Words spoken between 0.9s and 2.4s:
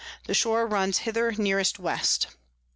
hither nearest West.